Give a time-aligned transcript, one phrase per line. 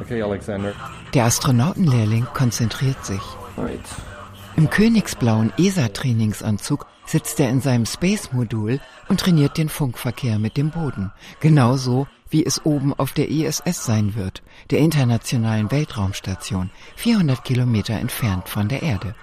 [0.00, 0.72] Okay, Alexander.
[1.14, 3.20] Der Astronautenlehrling konzentriert sich.
[3.56, 3.80] Right.
[4.56, 11.12] Im königsblauen ESA-Trainingsanzug sitzt er in seinem Space-Modul und trainiert den Funkverkehr mit dem Boden.
[11.40, 18.48] Genauso wie es oben auf der ISS sein wird, der Internationalen Weltraumstation, 400 Kilometer entfernt
[18.48, 19.14] von der Erde.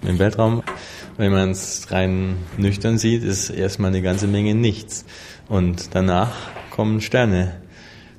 [0.00, 0.62] Im Weltraum,
[1.16, 5.04] wenn man es rein nüchtern sieht, ist erstmal eine ganze Menge nichts.
[5.48, 6.32] Und danach
[6.70, 7.60] kommen Sterne.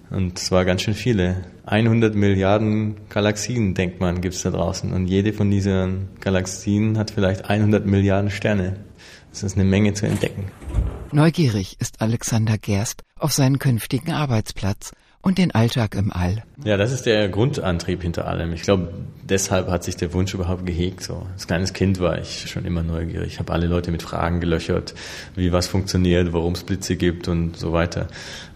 [0.09, 1.43] Und zwar ganz schön viele.
[1.65, 4.91] 100 Milliarden Galaxien, denkt man, gibt's da draußen.
[4.91, 8.77] Und jede von diesen Galaxien hat vielleicht 100 Milliarden Sterne.
[9.31, 10.45] Das ist eine Menge zu entdecken.
[11.11, 14.91] Neugierig ist Alexander Gerst auf seinen künftigen Arbeitsplatz
[15.21, 16.43] und den Alltag im All.
[16.63, 18.53] Ja, das ist der Grundantrieb hinter allem.
[18.53, 21.03] Ich glaube, deshalb hat sich der Wunsch überhaupt gehegt.
[21.03, 23.33] So als kleines Kind war ich schon immer neugierig.
[23.33, 24.95] Ich habe alle Leute mit Fragen gelöchert,
[25.35, 28.07] wie was funktioniert, warum es Blitze gibt und so weiter.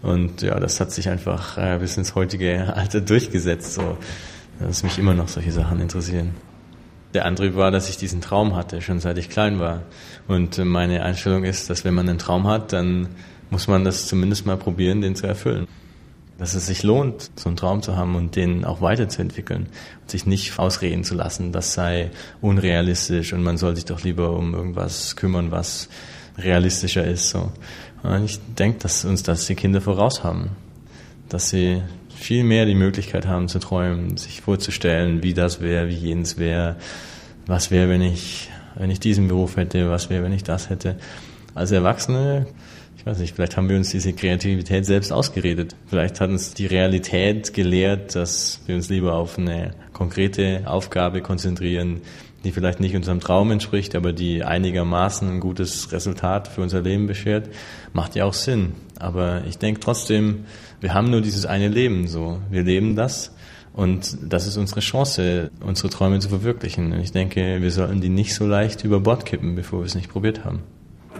[0.02, 3.74] Und ja, das hat sich einfach äh, bis ins heutige Alter durchgesetzt.
[3.74, 3.98] So,
[4.58, 6.30] dass mich immer noch solche Sachen interessieren.
[7.12, 9.82] Der Antrieb war, dass ich diesen Traum hatte, schon seit ich klein war.
[10.26, 13.08] Und meine Einstellung ist, dass wenn man einen Traum hat, dann
[13.50, 15.68] muss man das zumindest mal probieren, den zu erfüllen
[16.38, 19.66] dass es sich lohnt, so einen Traum zu haben und den auch weiterzuentwickeln
[20.02, 22.10] und sich nicht ausreden zu lassen, das sei
[22.40, 25.88] unrealistisch und man soll sich doch lieber um irgendwas kümmern, was
[26.36, 27.30] realistischer ist.
[27.30, 27.52] So.
[28.02, 30.50] Und ich denke, dass uns das die Kinder voraus haben,
[31.28, 31.82] dass sie
[32.14, 36.76] viel mehr die Möglichkeit haben zu träumen, sich vorzustellen, wie das wäre, wie jenes wäre,
[37.46, 40.96] was wäre, wenn ich, wenn ich diesen Beruf hätte, was wäre, wenn ich das hätte.
[41.54, 42.46] Als Erwachsene
[43.04, 45.76] ich weiß nicht, vielleicht haben wir uns diese Kreativität selbst ausgeredet.
[45.84, 52.00] Vielleicht hat uns die Realität gelehrt, dass wir uns lieber auf eine konkrete Aufgabe konzentrieren,
[52.44, 57.06] die vielleicht nicht unserem Traum entspricht, aber die einigermaßen ein gutes Resultat für unser Leben
[57.06, 57.50] beschert,
[57.92, 58.72] macht ja auch Sinn.
[58.98, 60.46] Aber ich denke trotzdem,
[60.80, 62.40] wir haben nur dieses eine Leben so.
[62.50, 63.34] Wir leben das
[63.74, 66.94] und das ist unsere Chance, unsere Träume zu verwirklichen.
[66.94, 69.94] Und ich denke, wir sollten die nicht so leicht über Bord kippen, bevor wir es
[69.94, 70.62] nicht probiert haben.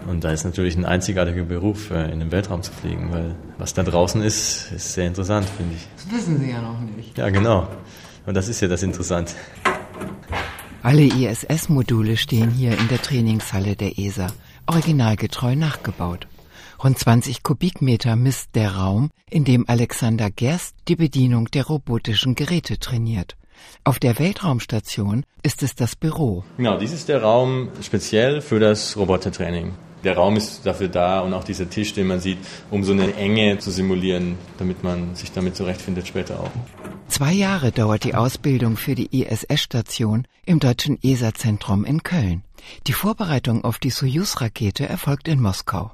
[0.07, 3.73] Und da ist natürlich ein einzigartiger Beruf, äh, in den Weltraum zu fliegen, weil was
[3.73, 5.87] da draußen ist, ist sehr interessant, finde ich.
[5.95, 7.17] Das wissen Sie ja noch nicht.
[7.17, 7.67] Ja, genau.
[8.25, 9.33] Und das ist ja das Interessante.
[10.83, 14.27] Alle ISS-Module stehen hier in der Trainingshalle der ESA,
[14.67, 16.27] originalgetreu nachgebaut.
[16.83, 22.77] Rund 20 Kubikmeter misst der Raum, in dem Alexander Gerst die Bedienung der robotischen Geräte
[22.77, 23.35] trainiert.
[23.83, 26.43] Auf der Weltraumstation ist es das Büro.
[26.57, 29.73] Genau, dies ist der Raum speziell für das Robotertraining
[30.05, 32.37] der Raum ist dafür da und auch dieser Tisch, den man sieht,
[32.71, 36.51] um so eine Enge zu simulieren, damit man sich damit zurechtfindet später auch.
[37.07, 42.43] Zwei Jahre dauert die Ausbildung für die ISS-Station im deutschen ESA-Zentrum in Köln.
[42.87, 45.91] Die Vorbereitung auf die Soyuz-Rakete erfolgt in Moskau.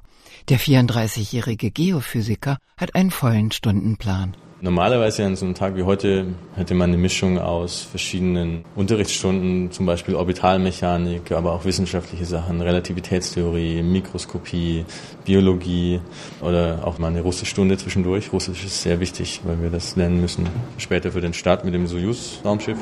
[0.48, 4.36] Der 34-jährige Geophysiker hat einen vollen Stundenplan.
[4.64, 6.24] Normalerweise an so einem Tag wie heute
[6.54, 13.82] hätte man eine Mischung aus verschiedenen Unterrichtsstunden, zum Beispiel Orbitalmechanik, aber auch wissenschaftliche Sachen, Relativitätstheorie,
[13.82, 14.84] Mikroskopie,
[15.24, 16.00] Biologie
[16.40, 18.32] oder auch mal eine russische Stunde zwischendurch.
[18.32, 20.48] Russisch ist sehr wichtig, weil wir das lernen müssen
[20.78, 22.78] später für den Start mit dem Soyuz-Raumschiff.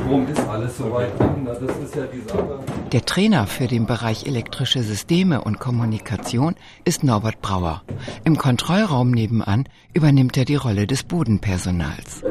[0.00, 2.58] Strom ist alles soweit drin, das ist ja die Sache.
[2.90, 6.54] Der Trainer für den Bereich elektrische Systeme und Kommunikation
[6.86, 7.82] ist Norbert Brauer.
[8.24, 12.22] Im Kontrollraum nebenan übernimmt er die Rolle des Bodenpersonals.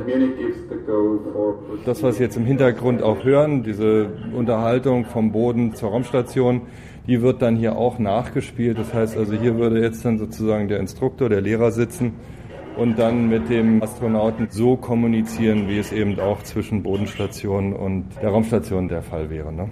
[1.85, 6.61] Das, was Sie jetzt im Hintergrund auch hören, diese Unterhaltung vom Boden zur Raumstation,
[7.07, 8.77] die wird dann hier auch nachgespielt.
[8.77, 12.13] Das heißt also, hier würde jetzt dann sozusagen der Instruktor, der Lehrer sitzen
[12.77, 18.29] und dann mit dem Astronauten so kommunizieren, wie es eben auch zwischen Bodenstation und der
[18.29, 19.51] Raumstation der Fall wäre.
[19.51, 19.69] Ne?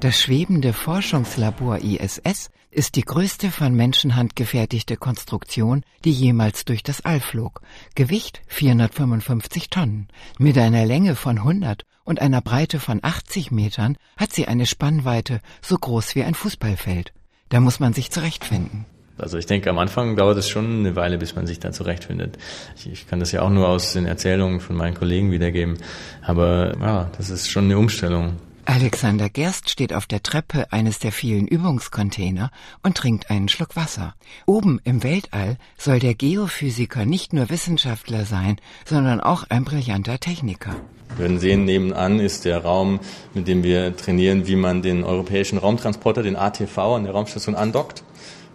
[0.00, 7.04] Das schwebende Forschungslabor ISS ist die größte von Menschenhand gefertigte Konstruktion, die jemals durch das
[7.04, 7.62] All flog.
[7.96, 10.06] Gewicht 455 Tonnen.
[10.38, 15.40] Mit einer Länge von 100 und einer Breite von 80 Metern hat sie eine Spannweite
[15.62, 17.12] so groß wie ein Fußballfeld.
[17.48, 18.86] Da muss man sich zurechtfinden.
[19.16, 22.38] Also ich denke, am Anfang dauert es schon eine Weile, bis man sich da zurechtfindet.
[22.76, 25.76] Ich, ich, kann das ja auch nur aus den Erzählungen von meinen Kollegen wiedergeben.
[26.22, 28.36] Aber ja, das ist schon eine Umstellung.
[28.70, 32.50] Alexander Gerst steht auf der Treppe eines der vielen Übungscontainer
[32.82, 34.14] und trinkt einen Schluck Wasser.
[34.44, 40.76] Oben im Weltall soll der Geophysiker nicht nur Wissenschaftler sein, sondern auch ein brillanter Techniker.
[41.16, 43.00] Wir werden sehen, nebenan ist der Raum,
[43.32, 48.04] mit dem wir trainieren, wie man den europäischen Raumtransporter, den ATV, an der Raumstation andockt.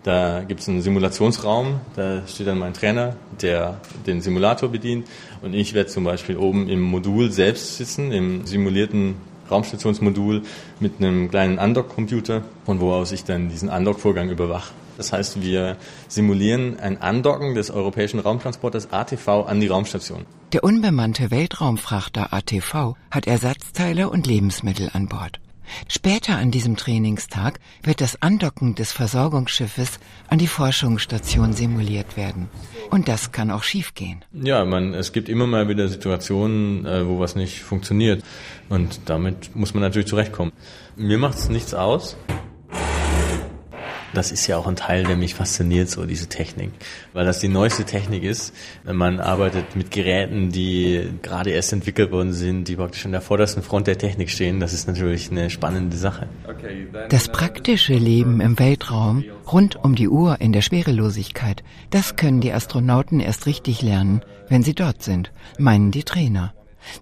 [0.03, 5.07] Da gibt es einen Simulationsraum, da steht dann mein Trainer, der den Simulator bedient
[5.41, 9.15] und ich werde zum Beispiel oben im Modul selbst sitzen, im simulierten
[9.53, 10.41] Raumstationsmodul
[10.79, 14.73] mit einem kleinen Undock-Computer, von wo aus ich dann diesen Undock-Vorgang überwache.
[14.97, 15.77] Das heißt, wir
[16.07, 20.25] simulieren ein Andocken des europäischen Raumtransporters ATV an die Raumstation.
[20.53, 25.39] Der unbemannte Weltraumfrachter ATV hat Ersatzteile und Lebensmittel an Bord.
[25.87, 32.49] Später an diesem Trainingstag wird das Andocken des Versorgungsschiffes an die Forschungsstation simuliert werden.
[32.89, 34.23] Und das kann auch schiefgehen.
[34.31, 38.23] Ja, man, es gibt immer mal wieder Situationen, äh, wo was nicht funktioniert.
[38.69, 40.51] Und damit muss man natürlich zurechtkommen.
[40.95, 42.17] Mir macht es nichts aus,
[44.13, 46.71] das ist ja auch ein Teil, der mich fasziniert, so diese Technik.
[47.13, 48.53] Weil das die neueste Technik ist.
[48.85, 53.63] Man arbeitet mit Geräten, die gerade erst entwickelt worden sind, die praktisch an der vordersten
[53.63, 54.59] Front der Technik stehen.
[54.59, 56.27] Das ist natürlich eine spannende Sache.
[57.09, 62.53] Das praktische Leben im Weltraum, rund um die Uhr in der Schwerelosigkeit, das können die
[62.53, 66.53] Astronauten erst richtig lernen, wenn sie dort sind, meinen die Trainer.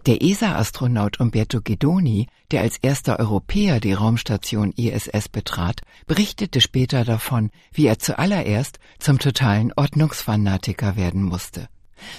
[0.06, 7.51] Der ESA-Astronaut Umberto Guidoni, der als erster Europäer die Raumstation ISS betrat, berichtete später davon,
[7.72, 11.68] wie er zuallererst zum totalen Ordnungsfanatiker werden musste.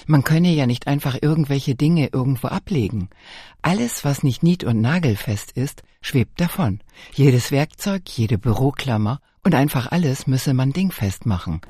[0.07, 3.09] Man könne ja nicht einfach irgendwelche Dinge irgendwo ablegen.
[3.61, 6.79] Alles, was nicht nied- und nagelfest ist, schwebt davon.
[7.13, 11.61] Jedes Werkzeug, jede Büroklammer und einfach alles müsse man dingfest machen.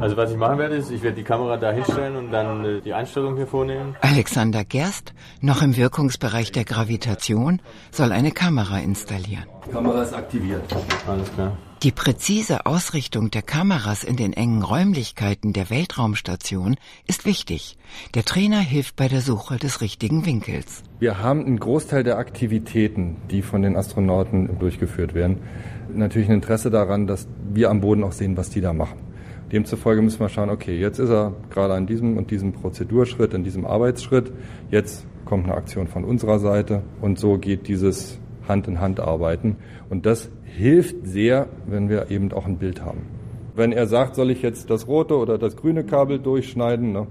[0.00, 2.80] Also was ich machen werde, ist, ich werde die Kamera da hinstellen und dann äh,
[2.80, 3.96] die Einstellung hier vornehmen.
[4.00, 7.60] Alexander Gerst, noch im Wirkungsbereich der Gravitation,
[7.90, 9.46] soll eine Kamera installieren.
[9.66, 10.64] Die Kamera ist aktiviert.
[11.06, 11.56] Alles klar.
[11.84, 16.74] Die präzise Ausrichtung der Kameras in den engen Räumlichkeiten der Weltraumstation
[17.06, 17.78] ist wichtig.
[18.16, 20.82] Der Trainer hilft bei der Suche des richtigen Winkels.
[20.98, 25.38] Wir haben einen Großteil der Aktivitäten, die von den Astronauten durchgeführt werden,
[25.94, 28.98] natürlich ein Interesse daran, dass wir am Boden auch sehen, was die da machen.
[29.52, 33.44] Demzufolge müssen wir schauen, okay, jetzt ist er gerade an diesem und diesem Prozedurschritt, in
[33.44, 34.32] diesem Arbeitsschritt.
[34.72, 39.56] Jetzt kommt eine Aktion von unserer Seite und so geht dieses Hand in Hand arbeiten.
[39.90, 43.06] Und das hilft sehr, wenn wir eben auch ein Bild haben.
[43.54, 47.06] Wenn er sagt, soll ich jetzt das rote oder das grüne Kabel durchschneiden, ne,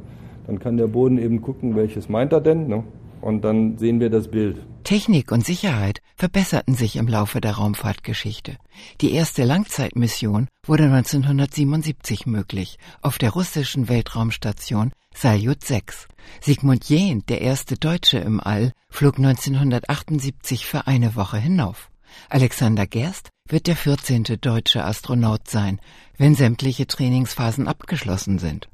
[0.46, 2.68] dann kann der Boden eben gucken, welches meint er denn.
[2.68, 2.84] Ne,
[3.22, 4.58] und dann sehen wir das Bild.
[4.84, 8.56] Technik und Sicherheit verbesserten sich im Laufe der Raumfahrtgeschichte.
[9.02, 16.08] Die erste Langzeitmission wurde 1977 möglich auf der russischen Weltraumstation Salyut 6.
[16.42, 21.90] Sigmund Jähn, der erste Deutsche im All, flog 1978 für eine Woche hinauf.
[22.30, 24.24] Alexander Gerst wird der 14.
[24.42, 25.80] deutsche Astronaut sein,
[26.18, 28.68] wenn sämtliche Trainingsphasen abgeschlossen sind.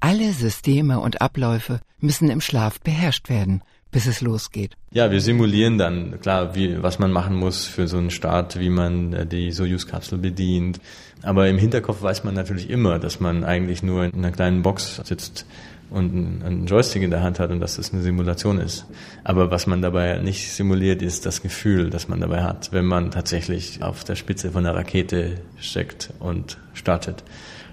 [0.00, 4.76] Alle Systeme und Abläufe müssen im Schlaf beherrscht werden, bis es losgeht.
[4.90, 8.70] Ja, wir simulieren dann, klar, wie, was man machen muss für so einen Start, wie
[8.70, 10.80] man äh, die Soyuz-Kapsel bedient.
[11.22, 15.00] Aber im Hinterkopf weiß man natürlich immer, dass man eigentlich nur in einer kleinen Box
[15.04, 15.46] sitzt
[15.92, 18.86] und einen Joystick in der Hand hat und dass das eine Simulation ist.
[19.24, 23.10] Aber was man dabei nicht simuliert, ist das Gefühl, das man dabei hat, wenn man
[23.10, 27.22] tatsächlich auf der Spitze von einer Rakete steckt und startet.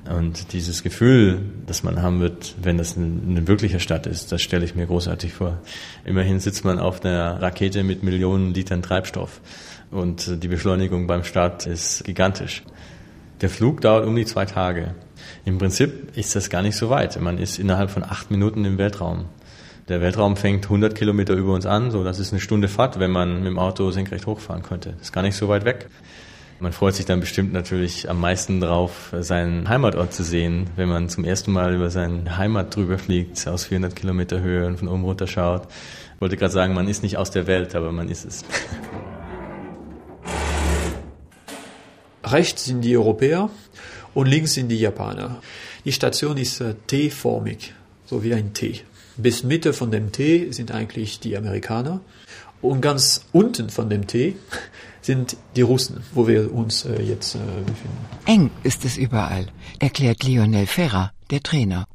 [0.10, 4.66] Und dieses Gefühl, das man haben wird, wenn das eine wirkliche Stadt ist, das stelle
[4.66, 5.60] ich mir großartig vor.
[6.06, 9.42] Immerhin sitzt man auf einer Rakete mit Millionen Litern Treibstoff
[9.92, 12.64] und die Beschleunigung beim Start ist gigantisch.
[13.42, 14.96] Der Flug dauert um die zwei Tage.
[15.46, 17.20] Im Prinzip ist das gar nicht so weit.
[17.20, 19.26] Man ist innerhalb von acht Minuten im Weltraum.
[19.88, 23.10] Der Weltraum fängt 100 Kilometer über uns an, so das ist eine Stunde Fahrt, wenn
[23.10, 24.92] man mit dem Auto senkrecht hochfahren könnte.
[24.92, 25.90] Das ist gar nicht so weit weg.
[26.62, 31.08] Man freut sich dann bestimmt natürlich am meisten drauf, seinen Heimatort zu sehen, wenn man
[31.08, 35.06] zum ersten Mal über seine Heimat drüber fliegt, aus 400 Kilometer Höhe und von oben
[35.06, 35.68] runter schaut.
[36.16, 38.44] Ich wollte gerade sagen, man ist nicht aus der Welt, aber man ist es.
[42.26, 43.50] Rechts sind die Europäer
[44.14, 45.42] und links sind die Japaner.
[45.86, 47.74] Die Station ist äh, T-formig,
[48.06, 48.82] so wie ein T.
[49.18, 52.02] Bis Mitte von dem T sind eigentlich die Amerikaner
[52.62, 54.36] und ganz unten von dem T
[55.02, 57.98] sind die Russen, wo wir uns äh, jetzt äh, befinden.
[58.26, 59.48] Eng ist es überall,
[59.80, 61.88] erklärt Lionel Ferrer, der Trainer.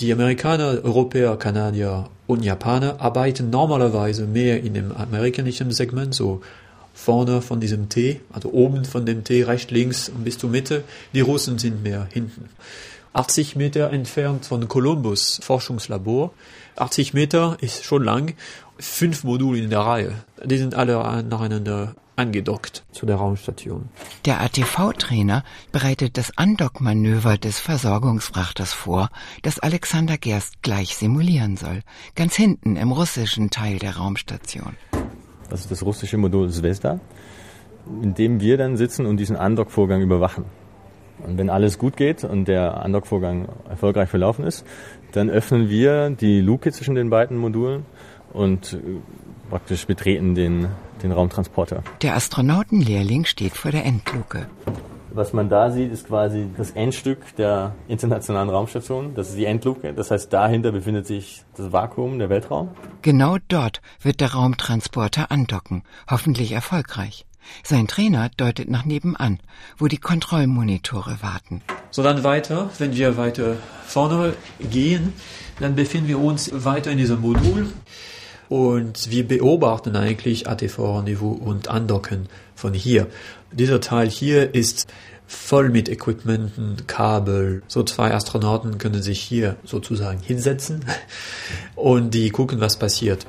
[0.00, 6.40] Die Amerikaner, Europäer, Kanadier und Japaner arbeiten normalerweise mehr in dem amerikanischen Segment, so
[6.94, 10.84] vorne von diesem T, also oben von dem T, rechts, links und bis zur Mitte.
[11.12, 12.48] Die Russen sind mehr hinten.
[13.12, 16.32] 80 Meter entfernt von Columbus Forschungslabor.
[16.76, 18.34] 80 Meter ist schon lang.
[18.78, 20.24] Fünf Module in der Reihe.
[20.44, 23.88] Die sind alle nacheinander angedockt zu der Raumstation.
[24.24, 29.10] Der ATV-Trainer bereitet das Andockmanöver des Versorgungsfrachters vor,
[29.42, 31.82] das Alexander Gerst gleich simulieren soll,
[32.14, 34.76] ganz hinten im russischen Teil der Raumstation.
[35.50, 37.00] Das ist das russische Modul Zvezda,
[38.02, 40.44] in dem wir dann sitzen und diesen Andockvorgang überwachen.
[41.26, 44.66] Und wenn alles gut geht und der Andockvorgang erfolgreich verlaufen ist,
[45.12, 47.84] dann öffnen wir die Luke zwischen den beiden Modulen
[48.32, 48.78] und äh,
[49.48, 50.68] praktisch betreten den,
[51.02, 51.82] den Raumtransporter.
[52.02, 54.46] Der Astronautenlehrling steht vor der Endluke.
[55.16, 59.14] Was man da sieht, ist quasi das Endstück der internationalen Raumstation.
[59.14, 59.94] Das ist die Endluke.
[59.94, 62.70] Das heißt, dahinter befindet sich das Vakuum, der Weltraum.
[63.02, 65.84] Genau dort wird der Raumtransporter andocken.
[66.10, 67.26] Hoffentlich erfolgreich.
[67.62, 69.38] Sein Trainer deutet nach nebenan,
[69.78, 71.62] wo die Kontrollmonitore warten.
[71.92, 73.56] So dann weiter, wenn wir weiter
[73.86, 75.12] vorne gehen,
[75.60, 77.68] dann befinden wir uns weiter in diesem Modul
[78.48, 83.08] und wir beobachten eigentlich ATV-Rendezvous und Andocken von hier.
[83.52, 84.86] Dieser Teil hier ist
[85.26, 87.62] voll mit Equipmenten, Kabel.
[87.66, 90.84] So zwei Astronauten können sich hier sozusagen hinsetzen
[91.74, 93.26] und die gucken, was passiert.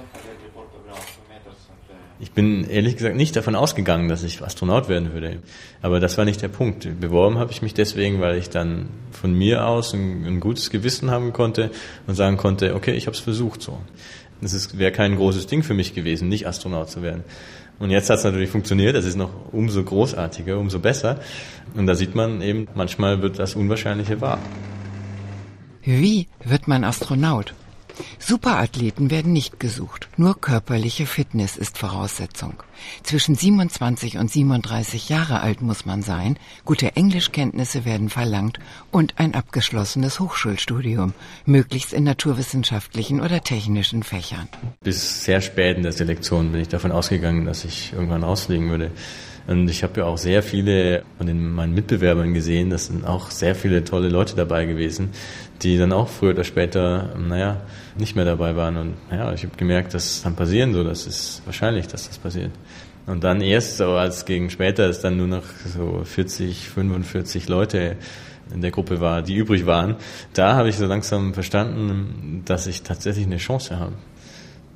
[2.18, 5.40] Ich bin ehrlich gesagt nicht davon ausgegangen, dass ich Astronaut werden würde.
[5.82, 6.88] Aber das war nicht der Punkt.
[7.02, 11.12] Beworben habe ich mich deswegen, weil ich dann von mir aus ein, ein gutes Gewissen
[11.12, 11.72] haben konnte
[12.08, 13.80] und sagen konnte, okay, ich habe es versucht so.
[14.54, 17.24] Es wäre kein großes Ding für mich gewesen, nicht Astronaut zu werden.
[17.80, 21.20] Und jetzt hat es natürlich funktioniert, es ist noch umso großartiger, umso besser.
[21.76, 24.40] Und da sieht man eben, manchmal wird das Unwahrscheinliche wahr.
[25.84, 27.54] Wie wird man Astronaut?
[28.20, 32.54] Superathleten werden nicht gesucht, nur körperliche Fitness ist Voraussetzung.
[33.04, 38.60] Zwischen 27 und 37 Jahre alt muss man sein, gute Englischkenntnisse werden verlangt
[38.92, 41.14] und ein abgeschlossenes Hochschulstudium,
[41.46, 44.48] möglichst in naturwissenschaftlichen oder technischen Fächern.
[44.84, 48.92] Bis sehr spät in der Selektion bin ich davon ausgegangen, dass ich irgendwann ausfliegen würde.
[49.48, 53.54] Und ich habe ja auch sehr viele von meinen Mitbewerbern gesehen, das sind auch sehr
[53.54, 55.10] viele tolle Leute dabei gewesen,
[55.62, 57.62] die dann auch früher oder später, naja,
[57.98, 58.78] nicht mehr dabei waren.
[58.78, 62.52] Und naja, ich habe gemerkt, das kann passieren, so, das ist wahrscheinlich, dass das passiert.
[63.06, 67.98] Und dann erst so als gegen später es dann nur noch so 40, 45 Leute
[68.54, 69.96] in der Gruppe war, die übrig waren,
[70.34, 73.94] da habe ich so langsam verstanden, dass ich tatsächlich eine Chance habe.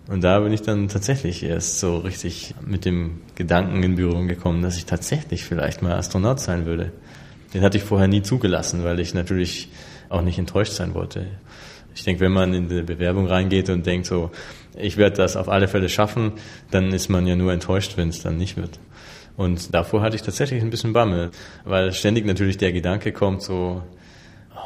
[0.07, 4.63] Und da bin ich dann tatsächlich erst so richtig mit dem Gedanken in Berührung gekommen,
[4.63, 6.91] dass ich tatsächlich vielleicht mal Astronaut sein würde.
[7.53, 9.69] Den hatte ich vorher nie zugelassen, weil ich natürlich
[10.09, 11.27] auch nicht enttäuscht sein wollte.
[11.95, 14.31] Ich denke, wenn man in die Bewerbung reingeht und denkt so,
[14.77, 16.33] ich werde das auf alle Fälle schaffen,
[16.71, 18.79] dann ist man ja nur enttäuscht, wenn es dann nicht wird.
[19.35, 21.31] Und davor hatte ich tatsächlich ein bisschen Bammel,
[21.63, 23.83] weil ständig natürlich der Gedanke kommt so,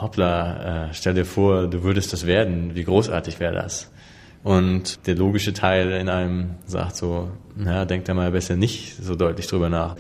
[0.02, 3.92] hoppla, äh, stell dir vor, du würdest das werden, wie großartig wäre das?
[4.44, 9.16] Und der logische Teil in einem sagt so, naja, denk da mal besser nicht so
[9.16, 9.96] deutlich drüber nach.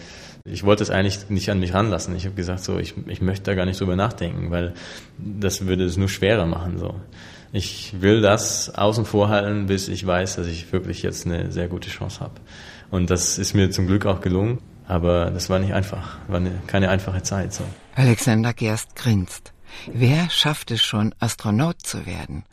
[0.45, 2.15] Ich wollte es eigentlich nicht an mich ranlassen.
[2.17, 4.73] Ich habe gesagt, so, ich, ich möchte da gar nicht drüber nachdenken, weil
[5.17, 6.77] das würde es nur schwerer machen.
[6.77, 6.99] So.
[7.53, 11.69] Ich will das außen vor halten, bis ich weiß, dass ich wirklich jetzt eine sehr
[11.69, 12.33] gute Chance habe.
[12.91, 16.61] Und das ist mir zum Glück auch gelungen, aber das war nicht einfach, war eine,
[16.67, 17.53] keine einfache Zeit.
[17.53, 17.63] So.
[17.95, 19.53] Alexander Gerst grinst.
[19.91, 22.43] Wer schafft es schon, Astronaut zu werden?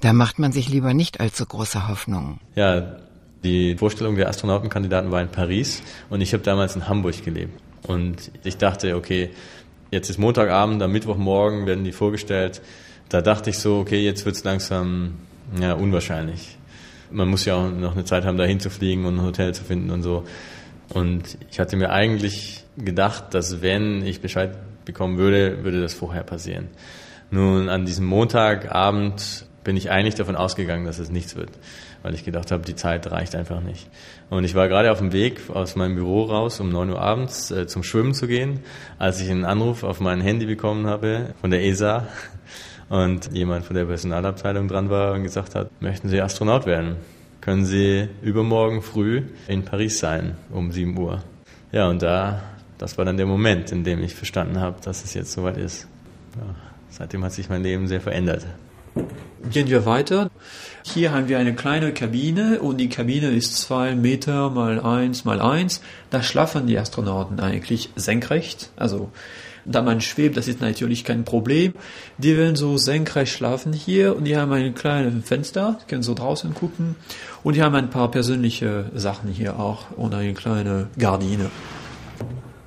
[0.00, 2.40] Da macht man sich lieber nicht allzu große Hoffnungen.
[2.54, 2.98] Ja,
[3.44, 7.60] die Vorstellung der Astronautenkandidaten war in Paris und ich habe damals in Hamburg gelebt.
[7.86, 9.30] Und ich dachte, okay,
[9.90, 12.60] jetzt ist Montagabend, am Mittwochmorgen werden die vorgestellt.
[13.08, 15.14] Da dachte ich so, okay, jetzt wird es langsam
[15.58, 16.58] ja, unwahrscheinlich.
[17.10, 19.90] Man muss ja auch noch eine Zeit haben, da hinzufliegen und ein Hotel zu finden
[19.90, 20.24] und so.
[20.90, 24.50] Und ich hatte mir eigentlich gedacht, dass wenn ich Bescheid
[24.84, 26.68] bekommen würde, würde das vorher passieren.
[27.30, 31.50] Nun, an diesem Montagabend bin ich eigentlich davon ausgegangen, dass es nichts wird
[32.02, 33.88] weil ich gedacht habe, die Zeit reicht einfach nicht.
[34.30, 37.50] Und ich war gerade auf dem Weg aus meinem Büro raus, um 9 Uhr abends
[37.50, 38.60] äh, zum Schwimmen zu gehen,
[38.98, 42.06] als ich einen Anruf auf mein Handy bekommen habe von der ESA
[42.88, 46.96] und jemand von der Personalabteilung dran war und gesagt hat, möchten Sie Astronaut werden?
[47.40, 51.22] Können Sie übermorgen früh in Paris sein um 7 Uhr?
[51.72, 52.42] Ja, und da,
[52.78, 55.88] das war dann der Moment, in dem ich verstanden habe, dass es jetzt soweit ist.
[56.36, 56.54] Ja,
[56.90, 58.46] seitdem hat sich mein Leben sehr verändert.
[59.50, 60.30] Gehen wir weiter.
[60.82, 65.40] Hier haben wir eine kleine Kabine und die Kabine ist zwei Meter mal eins mal
[65.40, 65.80] eins.
[66.10, 68.70] Da schlafen die Astronauten eigentlich senkrecht.
[68.76, 69.10] Also
[69.64, 71.74] da man schwebt, das ist natürlich kein Problem.
[72.16, 76.54] Die werden so senkrecht schlafen hier und die haben ein kleines Fenster, können so draußen
[76.54, 76.96] gucken
[77.42, 81.50] und die haben ein paar persönliche Sachen hier auch und eine kleine Gardine.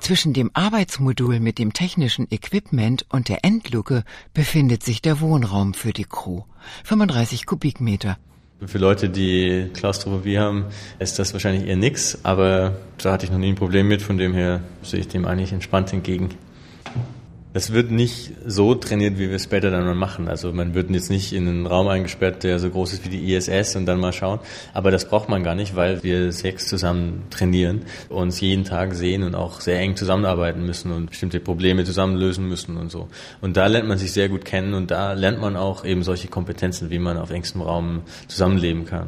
[0.02, 4.04] Zwischen dem Arbeitsmodul mit dem technischen Equipment und der Endluke
[4.34, 6.42] befindet sich der Wohnraum für die Crew.
[6.86, 8.18] 35 Kubikmeter.
[8.66, 10.66] Für Leute, die Klaustrophobie haben,
[10.98, 14.18] ist das wahrscheinlich eher nix, aber da hatte ich noch nie ein Problem mit, von
[14.18, 16.30] dem her sehe ich dem eigentlich entspannt entgegen.
[17.54, 20.30] Das wird nicht so trainiert, wie wir es später dann mal machen.
[20.30, 23.34] Also man wird jetzt nicht in einen Raum eingesperrt, der so groß ist wie die
[23.34, 24.40] ISS und dann mal schauen.
[24.74, 29.24] Aber das braucht man gar nicht, weil wir sechs zusammen trainieren, uns jeden Tag sehen
[29.24, 33.10] und auch sehr eng zusammenarbeiten müssen und bestimmte Probleme zusammen lösen müssen und so.
[33.42, 36.30] Und da lernt man sich sehr gut kennen und da lernt man auch eben solche
[36.30, 39.08] Kompetenzen, wie man auf engstem Raum zusammenleben kann.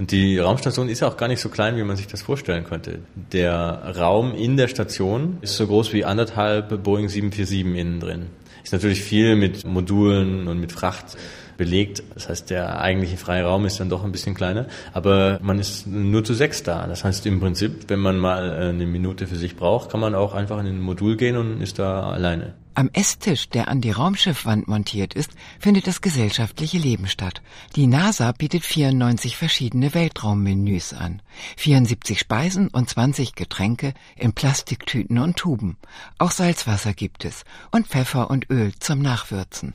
[0.00, 2.98] Und die Raumstation ist auch gar nicht so klein, wie man sich das vorstellen könnte.
[3.32, 8.26] Der Raum in der Station ist so groß wie anderthalb Boeing 747 innen drin.
[8.64, 11.16] Ist natürlich viel mit Modulen und mit Fracht
[11.56, 12.02] belegt.
[12.14, 15.86] Das heißt, der eigentliche freie Raum ist dann doch ein bisschen kleiner, aber man ist
[15.86, 16.86] nur zu sechs da.
[16.86, 20.14] Das heißt, im Prinzip, wenn man mal äh, eine Minute für sich braucht, kann man
[20.14, 22.54] auch einfach in ein Modul gehen und ist da alleine.
[22.76, 27.40] Am Esstisch, der an die Raumschiffwand montiert ist, findet das gesellschaftliche Leben statt.
[27.74, 31.22] Die NASA bietet 94 verschiedene Weltraummenüs an.
[31.56, 35.78] 74 Speisen und 20 Getränke in Plastiktüten und Tuben.
[36.18, 39.72] Auch Salzwasser gibt es und Pfeffer und Öl zum Nachwürzen.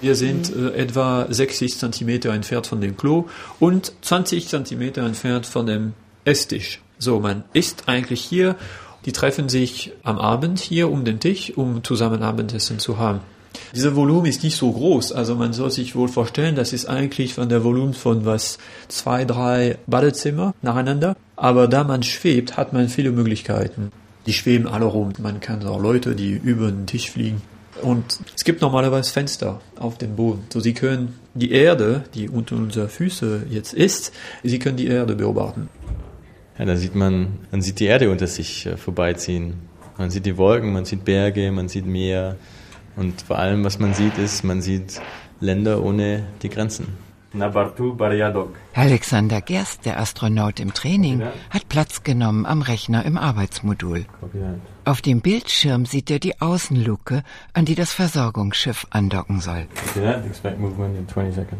[0.00, 3.26] Wir sind äh, etwa 60 Zentimeter entfernt von dem Klo
[3.58, 5.92] und 20 Zentimeter entfernt von dem
[6.24, 6.80] Esstisch.
[6.98, 8.56] So, man isst eigentlich hier.
[9.06, 13.20] Die treffen sich am Abend hier um den Tisch, um zusammen Abendessen zu haben.
[13.74, 17.34] Dieser Volumen ist nicht so groß, also man soll sich wohl vorstellen, das ist eigentlich
[17.34, 21.16] von der Volumen von was zwei, drei Badezimmer nacheinander.
[21.36, 23.90] Aber da man schwebt, hat man viele Möglichkeiten.
[24.26, 25.12] Die schweben alle rum.
[25.18, 27.42] Man kann auch Leute, die über den Tisch fliegen.
[27.82, 30.44] Und es gibt normalerweise Fenster auf dem Boden.
[30.52, 35.14] So, Sie können die Erde, die unter unseren Füßen jetzt ist, Sie können die Erde
[35.14, 35.68] beobachten.
[36.58, 39.54] Ja, da sieht man, man sieht die Erde unter sich äh, vorbeiziehen.
[39.96, 42.36] Man sieht die Wolken, man sieht Berge, man sieht Meer.
[42.96, 45.00] Und vor allem, was man sieht, ist, man sieht
[45.40, 46.88] Länder ohne die Grenzen.
[48.74, 54.06] Alexander Gerst, der Astronaut im Training, hat Platz genommen am Rechner im Arbeitsmodul.
[54.84, 57.22] Auf dem Bildschirm sieht er die Außenluke,
[57.52, 59.66] an die das Versorgungsschiff andocken soll.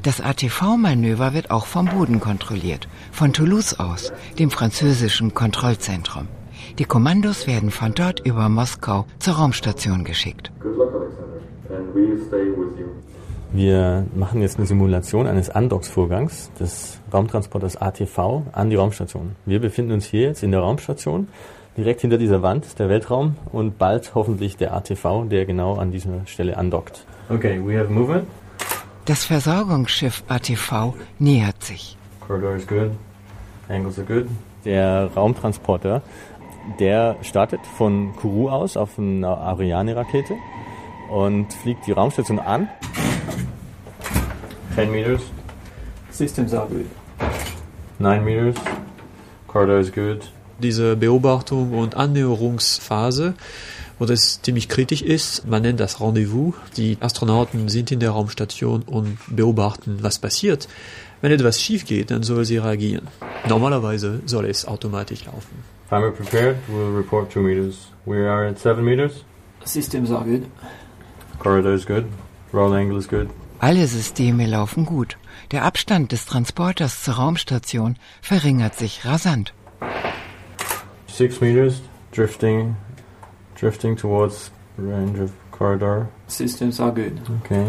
[0.02, 6.26] Das ATV-Manöver wird auch vom Boden kontrolliert, von Toulouse aus, dem französischen Kontrollzentrum.
[6.78, 10.50] Die Kommandos werden von dort über Moskau zur Raumstation geschickt.
[13.52, 19.34] Wir machen jetzt eine Simulation eines Andocks-Vorgangs des Raumtransporters ATV an die Raumstation.
[19.44, 21.26] Wir befinden uns hier jetzt in der Raumstation.
[21.76, 25.90] Direkt hinter dieser Wand ist der Weltraum und bald hoffentlich der ATV, der genau an
[25.90, 27.04] dieser Stelle andockt.
[27.28, 28.28] Okay, we have movement.
[29.06, 31.96] Das Versorgungsschiff ATV nähert sich.
[32.20, 32.92] Corridor is good.
[33.68, 34.28] Angles are good.
[34.64, 36.02] Der Raumtransporter,
[36.78, 40.34] der startet von Kourou aus auf einer Ariane-Rakete
[41.10, 42.68] und fliegt die Raumstation an
[44.74, 45.20] 10 meters.
[46.10, 46.86] Systems are good.
[47.98, 48.56] 9 meters.
[49.46, 50.30] Corridor is good.
[50.58, 53.34] Diese Beobachtung und Annäherungsphase,
[53.98, 56.54] wo das ziemlich kritisch ist, man nennt das Rendezvous.
[56.76, 60.68] Die Astronauten sind in der Raumstation und beobachten, was passiert.
[61.22, 63.08] Wenn etwas schief geht, dann soll sie reagieren.
[63.48, 65.64] Normalerweise soll es automatisch laufen.
[65.88, 66.56] Timer prepared.
[66.68, 67.90] We'll report 2 meters.
[68.06, 69.24] We are at 7 meters.
[69.64, 70.44] Systems are good.
[71.38, 72.04] Corridor is good.
[72.52, 73.28] Roll angle is good.
[73.60, 75.18] Alle Systeme laufen gut.
[75.52, 79.52] Der Abstand des Transporters zur Raumstation verringert sich rasant.
[81.06, 82.74] Six meters, drifting,
[83.60, 86.08] drifting towards range of corridor.
[86.26, 87.12] Systems are good.
[87.44, 87.66] Okay.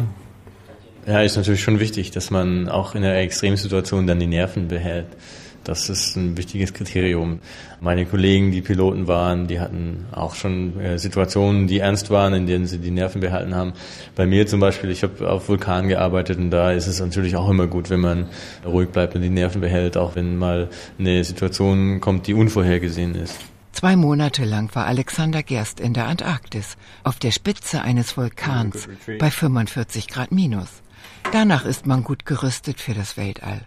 [1.05, 5.07] Ja, ist natürlich schon wichtig, dass man auch in einer Extremsituation dann die Nerven behält.
[5.63, 7.39] Das ist ein wichtiges Kriterium.
[7.81, 12.47] Meine Kollegen, die Piloten waren, die hatten auch schon äh, Situationen, die ernst waren, in
[12.47, 13.73] denen sie die Nerven behalten haben.
[14.15, 17.49] Bei mir zum Beispiel, ich habe auf Vulkan gearbeitet und da ist es natürlich auch
[17.49, 18.25] immer gut, wenn man
[18.65, 23.37] ruhig bleibt und die Nerven behält, auch wenn mal eine Situation kommt, die unvorhergesehen ist.
[23.71, 29.31] Zwei Monate lang war Alexander Gerst in der Antarktis, auf der Spitze eines Vulkans bei
[29.31, 30.81] 45 Grad minus.
[31.31, 33.61] Danach ist man gut gerüstet für das Weltall.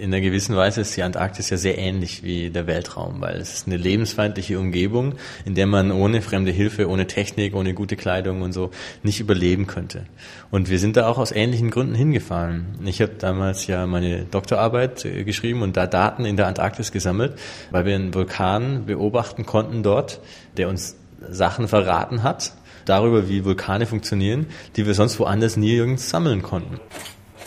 [0.00, 3.54] In einer gewissen Weise ist die Antarktis ja sehr ähnlich wie der Weltraum, weil es
[3.54, 8.42] ist eine lebensfeindliche Umgebung, in der man ohne fremde Hilfe, ohne Technik, ohne gute Kleidung
[8.42, 8.70] und so
[9.04, 10.06] nicht überleben könnte.
[10.50, 12.78] Und wir sind da auch aus ähnlichen Gründen hingefahren.
[12.84, 17.38] Ich habe damals ja meine Doktorarbeit äh, geschrieben und da Daten in der Antarktis gesammelt,
[17.70, 20.20] weil wir einen Vulkan beobachten konnten dort,
[20.56, 20.96] der uns
[21.28, 22.52] Sachen verraten hat,
[22.88, 24.46] darüber, wie Vulkane funktionieren,
[24.76, 26.80] die wir sonst woanders nirgends sammeln konnten.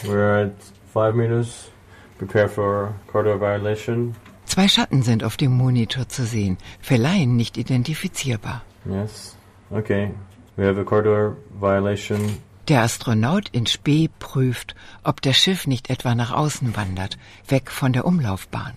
[0.04, 0.54] We're at
[0.94, 1.70] five meters.
[2.18, 4.16] Prepare for corridor violation.
[4.46, 8.64] Zwei Schatten sind auf dem Monitor zu sehen, für Laien nicht identifizierbar.
[8.86, 9.38] Yes.
[9.70, 10.12] Okay.
[10.58, 12.38] We have a corridor violation.
[12.68, 17.94] Der Astronaut in Spee prüft, ob das Schiff nicht etwa nach außen wandert, weg von
[17.94, 18.74] der Umlaufbahn.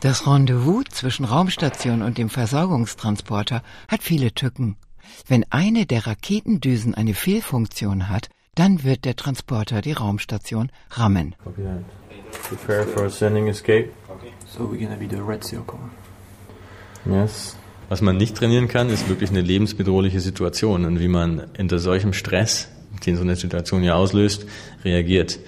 [0.00, 4.76] Das Rendezvous zwischen Raumstation und dem Versorgungstransporter hat viele Tücken.
[5.26, 11.34] Wenn eine der Raketendüsen eine Fehlfunktion hat, dann wird der Transporter die Raumstation rammen.
[12.48, 13.90] Prepare for sending escape.
[14.46, 15.78] So we're gonna be the red circle.
[17.06, 17.56] Yes.
[17.88, 22.12] Was man nicht trainieren kann, ist wirklich eine lebensbedrohliche Situation und wie man unter solchem
[22.12, 22.68] Stress,
[23.06, 24.46] den so eine Situation ja auslöst,
[24.84, 25.38] reagiert.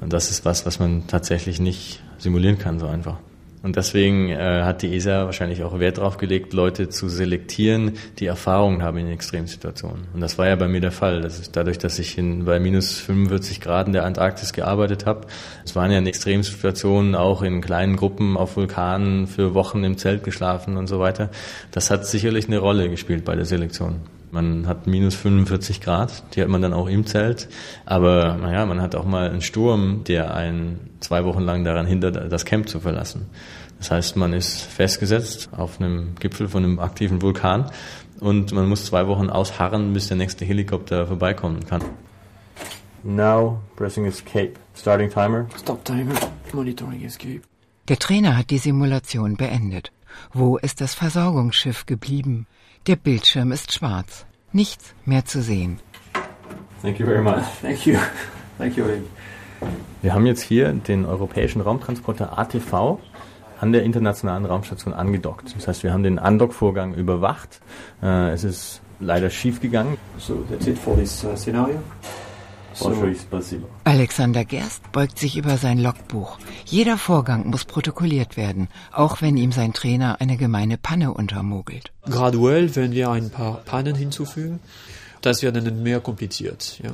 [0.00, 3.18] Und das ist was, was man tatsächlich nicht simulieren kann so einfach.
[3.64, 8.26] Und deswegen äh, hat die ESA wahrscheinlich auch Wert darauf gelegt, Leute zu selektieren, die
[8.26, 10.06] Erfahrungen haben in Extremsituationen.
[10.12, 11.22] Und das war ja bei mir der Fall.
[11.22, 15.28] Das ist dadurch, dass ich in, bei minus 45 Grad in der Antarktis gearbeitet habe.
[15.64, 20.24] Es waren ja in Extremsituationen auch in kleinen Gruppen auf Vulkanen für Wochen im Zelt
[20.24, 21.30] geschlafen und so weiter.
[21.70, 24.02] Das hat sicherlich eine Rolle gespielt bei der Selektion.
[24.34, 27.48] Man hat minus 45 Grad, die hat man dann auch im Zelt.
[27.86, 32.32] Aber naja, man hat auch mal einen Sturm, der einen zwei Wochen lang daran hindert,
[32.32, 33.26] das Camp zu verlassen.
[33.78, 37.70] Das heißt, man ist festgesetzt auf einem Gipfel von einem aktiven Vulkan
[38.18, 41.84] und man muss zwei Wochen ausharren, bis der nächste Helikopter vorbeikommen kann.
[43.04, 44.54] Now pressing escape.
[44.74, 45.46] Starting timer.
[45.56, 46.14] Stop timer.
[46.52, 47.42] Monitoring escape.
[47.86, 49.92] Der Trainer hat die Simulation beendet.
[50.32, 52.48] Wo ist das Versorgungsschiff geblieben?
[52.86, 54.26] Der Bildschirm ist schwarz.
[54.52, 55.80] Nichts mehr zu sehen.
[56.82, 57.42] Thank you very much.
[57.62, 57.96] Thank you.
[58.58, 58.84] Thank you.
[60.02, 62.98] Wir haben jetzt hier den europäischen Raumtransporter ATV
[63.58, 65.54] an der internationalen Raumstation angedockt.
[65.56, 67.62] Das heißt, wir haben den Andockvorgang überwacht.
[68.02, 69.96] Äh, es ist leider schief gegangen.
[70.18, 71.80] So that's it for this uh, scenario.
[72.74, 72.92] So,
[73.84, 76.38] Alexander Gerst beugt sich über sein Logbuch.
[76.64, 81.92] Jeder Vorgang muss protokolliert werden, auch wenn ihm sein Trainer eine gemeine Panne untermogelt.
[82.02, 84.58] graduell werden wir ein paar Pannen hinzufügen.
[85.20, 86.80] Das wird dann mehr kompliziert.
[86.82, 86.90] Ja.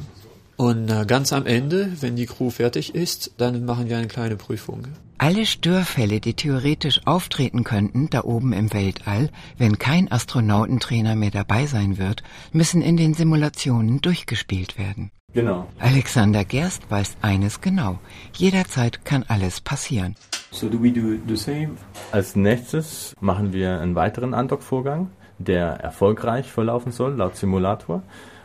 [0.56, 4.36] Und äh, ganz am Ende, wenn die Crew fertig ist, dann machen wir eine kleine
[4.36, 4.82] Prüfung.
[5.16, 11.66] Alle Störfälle, die theoretisch auftreten könnten, da oben im Weltall, wenn kein Astronautentrainer mehr dabei
[11.66, 15.10] sein wird, müssen in den Simulationen durchgespielt werden.
[15.32, 15.68] Genau.
[15.78, 17.98] Alexander Gerst weiß eines genau.
[18.34, 20.16] Jederzeit kann alles passieren.
[20.50, 21.70] So do we do the same?
[22.10, 28.02] Als nächstes machen wir einen weiteren Andockvorgang, der erfolgreich verlaufen soll, laut Simulator.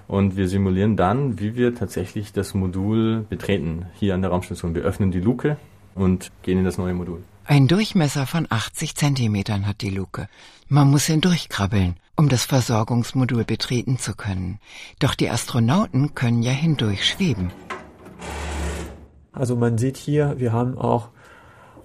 [0.08, 4.76] Und wir simulieren dann, wie wir tatsächlich das Modul betreten, hier an der Raumstation.
[4.76, 5.58] Wir öffnen die Luke
[5.96, 7.24] und gehen in das neue Modul.
[7.46, 10.28] Ein Durchmesser von 80 Zentimetern hat die Luke.
[10.68, 14.60] Man muss hindurchkrabbeln, um das Versorgungsmodul betreten zu können.
[15.00, 17.52] Doch die Astronauten können ja hindurch schweben.
[19.34, 21.10] Also man sieht hier, wir haben auch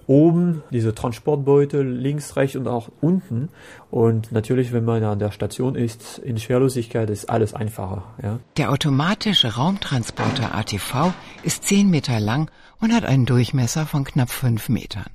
[0.07, 3.49] oben diese Transportbeutel links, rechts und auch unten.
[3.89, 8.03] Und natürlich, wenn man an der Station ist, in Schwerlosigkeit ist alles einfacher.
[8.21, 8.39] Ja.
[8.57, 11.13] Der automatische Raumtransporter ATV
[11.43, 15.05] ist 10 Meter lang und hat einen Durchmesser von knapp 5 Metern.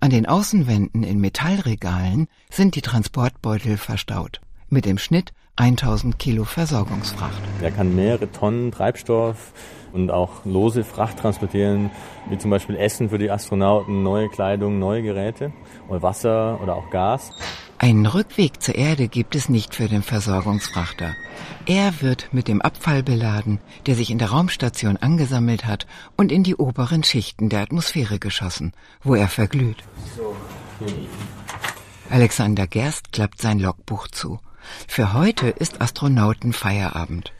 [0.00, 4.40] An den Außenwänden in Metallregalen sind die Transportbeutel verstaut.
[4.74, 7.40] Mit dem Schnitt 1000 Kilo Versorgungsfracht.
[7.62, 9.52] Er kann mehrere Tonnen Treibstoff
[9.92, 11.92] und auch lose Fracht transportieren,
[12.28, 15.52] wie zum Beispiel Essen für die Astronauten, neue Kleidung, neue Geräte
[15.86, 17.30] oder Wasser oder auch Gas.
[17.78, 21.14] Einen Rückweg zur Erde gibt es nicht für den Versorgungsfrachter.
[21.66, 26.42] Er wird mit dem Abfall beladen, der sich in der Raumstation angesammelt hat und in
[26.42, 28.72] die oberen Schichten der Atmosphäre geschossen,
[29.04, 29.84] wo er verglüht.
[32.10, 34.40] Alexander Gerst klappt sein Logbuch zu.
[34.88, 37.32] Für heute ist Astronautenfeierabend.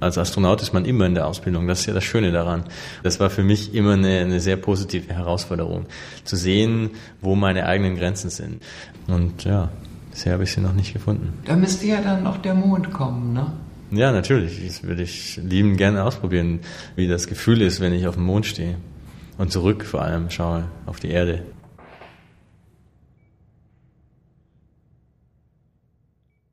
[0.00, 1.66] Als Astronaut ist man immer in der Ausbildung.
[1.66, 2.64] Das ist ja das Schöne daran.
[3.02, 5.86] Das war für mich immer eine, eine sehr positive Herausforderung,
[6.24, 8.62] zu sehen, wo meine eigenen Grenzen sind.
[9.06, 9.70] Und ja,
[10.10, 11.32] bisher habe ich sie noch nicht gefunden.
[11.44, 13.52] Da müsste ja dann noch der Mond kommen, ne?
[13.90, 14.66] Ja, natürlich.
[14.66, 16.60] Das würde ich lieben gerne ausprobieren,
[16.96, 18.76] wie das Gefühl ist, wenn ich auf dem Mond stehe.
[19.38, 21.42] Und zurück vor allem schaue auf die Erde.